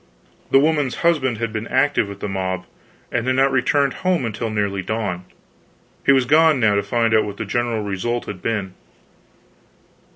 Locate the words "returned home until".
3.51-4.49